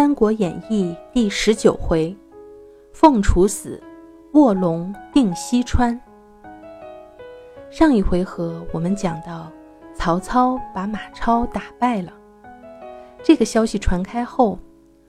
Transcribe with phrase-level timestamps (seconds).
[0.00, 2.16] 三国演义》第十九回：
[2.90, 3.78] 凤雏死，
[4.32, 6.00] 卧龙定西川。
[7.68, 9.52] 上一回合我们讲到，
[9.92, 12.10] 曹操把马超打败了。
[13.22, 14.58] 这个消息传开后，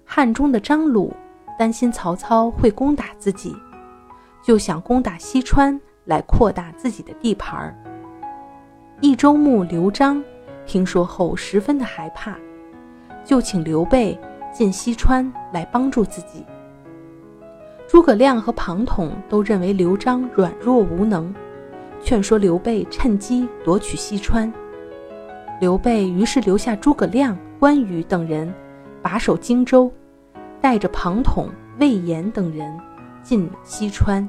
[0.04, 1.14] 汉中的张鲁
[1.58, 3.56] 担心曹操会攻打自己，
[4.44, 7.74] 就想攻打西川来扩大自己的地盘儿。
[9.00, 10.22] 益州牧刘璋
[10.66, 12.36] 听说后十分的害怕，
[13.24, 14.20] 就请刘备。
[14.52, 16.46] 进西川来帮助自己。
[17.88, 21.34] 诸葛亮和庞统都认为刘璋软弱无能，
[22.02, 24.52] 劝说刘备趁机夺取西川。
[25.60, 28.52] 刘备于是留下诸葛亮、关羽等人
[29.02, 29.92] 把守荆州，
[30.60, 31.50] 带着庞统、
[31.80, 32.80] 魏延等人
[33.22, 34.28] 进西川。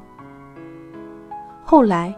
[1.64, 2.14] 后来，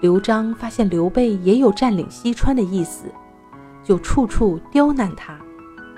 [0.00, 3.04] 刘璋发现刘备也有占领西川的意思，
[3.84, 5.38] 就处处刁难他，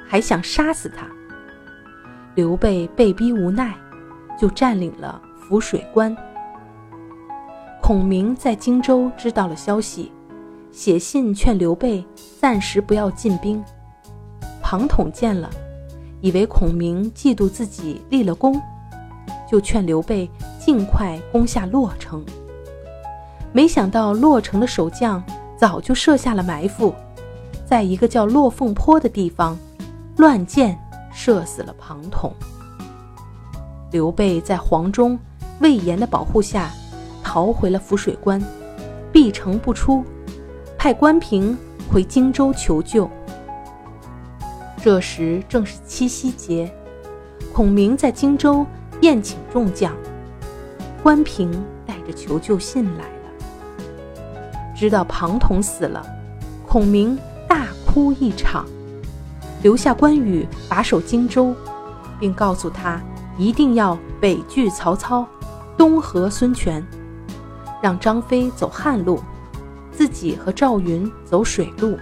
[0.06, 1.06] 还想杀死他。
[2.34, 3.74] 刘备被逼无奈，
[4.38, 6.16] 就占领了涪水关。
[7.82, 10.12] 孔明在荆州知道了消息，
[10.70, 12.04] 写信劝刘备
[12.40, 13.62] 暂时不要进兵。
[14.62, 15.48] 庞统见了，
[16.20, 18.60] 以为孔明嫉妒自己立了功，
[19.50, 22.24] 就劝刘备尽快攻下洛城。
[23.50, 25.24] 没想到洛城的守将
[25.56, 26.94] 早就设下了埋伏，
[27.64, 29.58] 在一个叫落凤坡的地方，
[30.18, 30.78] 乱箭。
[31.12, 32.32] 射死了庞统。
[33.90, 35.18] 刘备在黄忠、
[35.60, 36.70] 魏延的保护下
[37.22, 38.42] 逃回了涪水关，
[39.12, 40.04] 闭城不出，
[40.76, 41.56] 派关平
[41.90, 43.08] 回荆州求救。
[44.80, 46.72] 这时正是七夕节，
[47.52, 48.64] 孔明在荆州
[49.00, 49.92] 宴请众将，
[51.02, 51.50] 关平
[51.84, 53.84] 带着求救信来了。
[54.76, 56.06] 知道庞统死了，
[56.66, 58.64] 孔明大哭一场。
[59.62, 61.54] 留下关羽把守荆州，
[62.20, 63.00] 并告诉他
[63.36, 65.26] 一定要北拒曹操，
[65.76, 66.84] 东和孙权，
[67.82, 69.22] 让张飞走汉路，
[69.90, 71.98] 自己和赵云走水路，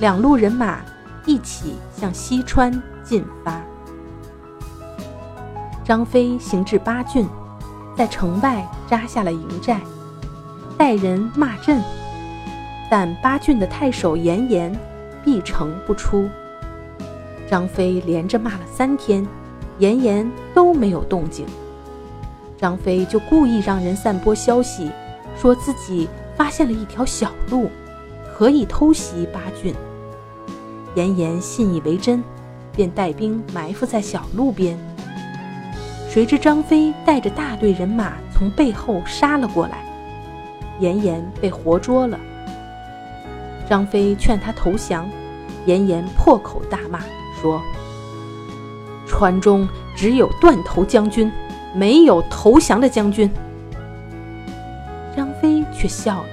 [0.00, 0.80] 两路人马
[1.26, 2.70] 一起向西川
[3.02, 3.60] 进发。
[5.84, 7.26] 张飞行至巴郡，
[7.96, 9.80] 在城外扎下了营寨，
[10.76, 11.82] 带人骂阵，
[12.90, 14.78] 但巴郡的太守严颜
[15.24, 16.28] 闭城不出。
[17.50, 19.26] 张飞连着骂了三天，
[19.78, 21.46] 严颜都没有动静。
[22.58, 24.90] 张飞就故意让人散播消息，
[25.36, 27.70] 说自己发现了一条小路，
[28.36, 29.74] 可以偷袭八郡。
[30.94, 32.22] 严颜信以为真，
[32.74, 34.78] 便带兵埋伏在小路边。
[36.10, 39.84] 谁知张飞带着大队人马从背后杀了过来，
[40.80, 42.18] 严颜被活捉了。
[43.68, 45.08] 张飞劝他投降，
[45.64, 47.00] 严颜破口大骂。
[47.40, 47.62] 说
[49.06, 51.30] ：“川中只有断头将军，
[51.74, 53.30] 没有投降的将军。”
[55.16, 56.28] 张飞却笑了，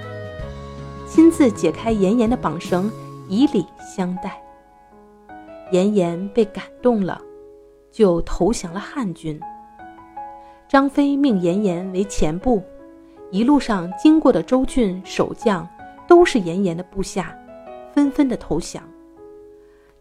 [1.07, 2.91] 亲自解开严颜的绑绳，
[3.27, 4.41] 以礼相待。
[5.71, 7.19] 严颜被感动了，
[7.91, 9.39] 就投降了汉军。
[10.67, 12.63] 张飞命严颜为前部，
[13.31, 15.67] 一路上经过的州郡守将
[16.07, 17.35] 都是严颜的部下，
[17.93, 18.83] 纷纷的投降。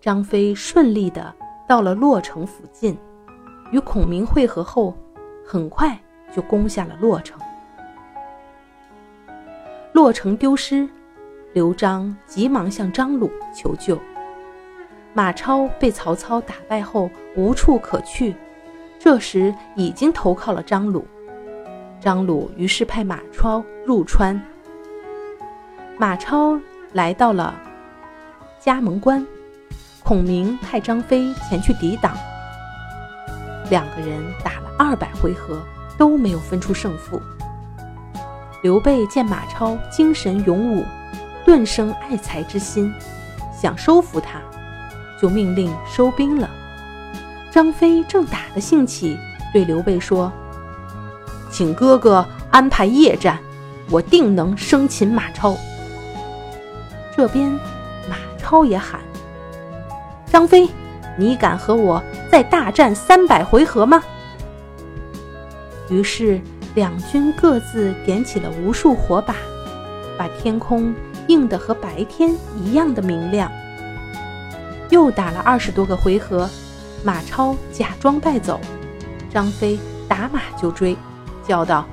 [0.05, 1.35] 张飞顺利的
[1.67, 2.95] 到了洛城附近，
[3.73, 4.95] 与孔明会合后，
[5.43, 5.99] 很快
[6.31, 7.41] 就攻下了洛城。
[9.95, 10.87] 洛城丢失，
[11.55, 13.99] 刘璋急忙向张鲁求救。
[15.15, 18.37] 马超被曹操打败后无处可去，
[18.99, 21.07] 这时已经投靠了张鲁。
[21.99, 24.39] 张鲁于是派马超入川。
[25.97, 26.61] 马超
[26.93, 27.59] 来到了
[28.61, 29.27] 葭萌关。
[30.05, 32.15] 孔明派张飞前去抵挡，
[33.71, 35.59] 两个人打了二百回合
[35.97, 37.19] 都没有分出胜负。
[38.63, 40.85] 刘备见马超精神勇武，
[41.47, 42.93] 顿生爱才之心，
[43.59, 44.39] 想收服他，
[45.19, 46.51] 就命令收兵了。
[47.51, 49.19] 张飞正打得兴起，
[49.55, 50.31] 对刘备说
[51.51, 53.39] ：“请哥哥安排夜战，
[53.89, 55.57] 我定能生擒马超。”
[57.17, 57.51] 这边
[58.07, 59.01] 马超也喊。
[60.35, 60.69] 张飞，
[61.17, 64.03] 你敢和我再大战三百回合吗？
[65.89, 66.41] 于是
[66.75, 69.37] 两军各自点起了无数火把，
[70.19, 70.93] 把天空
[71.29, 73.49] 映得和白天一样的明亮。
[74.91, 76.51] 又打了二十多个回合，
[77.05, 78.59] 马超假装败走，
[79.33, 79.79] 张飞
[80.09, 80.97] 打马就追，
[81.47, 81.87] 叫道：“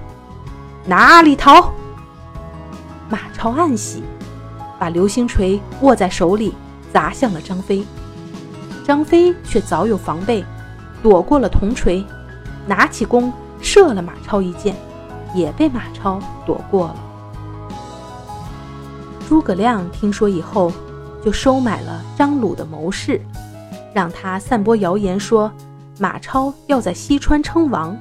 [0.83, 1.71] 哪里逃？”
[3.07, 4.01] 马超暗喜，
[4.79, 6.55] 把流星锤握在手里，
[6.91, 7.85] 砸向了张飞。
[8.83, 10.43] 张飞却早有防备，
[11.01, 12.05] 躲过了铜锤，
[12.65, 13.31] 拿起弓
[13.61, 14.75] 射了马超一箭，
[15.33, 16.95] 也被马超躲过了。
[19.29, 20.71] 诸葛亮听说以后，
[21.23, 23.21] 就收买了张鲁的谋士，
[23.93, 25.49] 让他散播谣言说
[25.99, 27.95] 马超要在西川称王。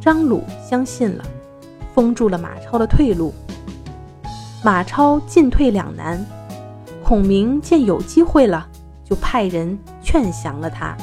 [0.00, 1.24] 张鲁相信了，
[1.94, 3.34] 封住了马超的退路。
[4.64, 6.24] 马超进退两难，
[7.04, 8.66] 孔明见有机会了，
[9.08, 10.96] 就派人劝降了他。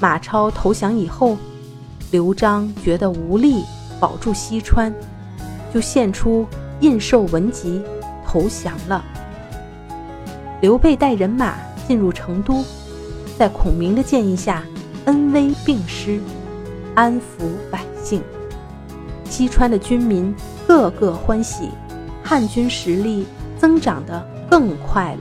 [0.00, 1.36] 马超投降以后，
[2.10, 3.64] 刘璋觉得无力
[3.98, 4.92] 保住西川，
[5.72, 6.46] 就献出
[6.80, 7.82] 印绶文集
[8.26, 9.04] 投降了。
[10.60, 11.54] 刘备带人马
[11.88, 12.64] 进入成都，
[13.38, 14.62] 在孔明的建议下，
[15.06, 16.20] 恩威并施，
[16.94, 18.22] 安抚百姓。
[19.24, 20.34] 西川的军民。
[20.68, 21.70] 个个欢喜，
[22.24, 23.24] 汉军实力
[23.56, 25.20] 增长得更快了。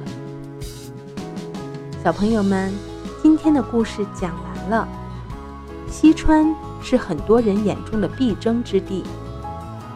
[2.06, 2.72] 小朋友们，
[3.24, 4.88] 今天的故事讲完了。
[5.90, 6.46] 西川
[6.80, 9.04] 是很多人眼中的必争之地，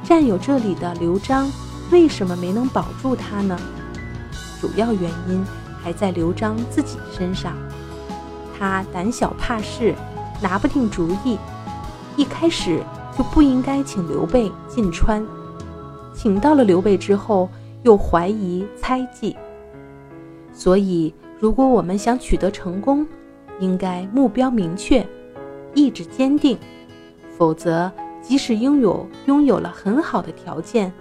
[0.03, 1.47] 占有这里的刘璋
[1.91, 3.55] 为什么没能保住他呢？
[4.59, 5.45] 主要原因
[5.83, 7.55] 还在刘璋自己身上，
[8.57, 9.93] 他胆小怕事，
[10.41, 11.37] 拿不定主意，
[12.17, 12.81] 一开始
[13.15, 15.23] 就不应该请刘备进川。
[16.15, 17.47] 请到了刘备之后，
[17.83, 19.37] 又怀疑猜忌，
[20.51, 23.07] 所以如果我们想取得成功，
[23.59, 25.05] 应该目标明确，
[25.73, 26.57] 意志坚定，
[27.37, 27.89] 否则
[28.21, 30.91] 即使拥有拥有了很好的条件，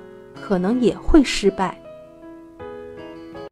[0.41, 1.77] 可能也会失败。